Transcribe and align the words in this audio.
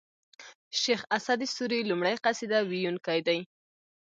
شېخ 0.81 1.01
اسعد 1.17 1.41
سوري 1.55 1.79
لومړی 1.89 2.15
قصيده 2.25 2.59
و 2.63 2.71
يونکی 2.85 3.19
دﺉ. 3.27 3.39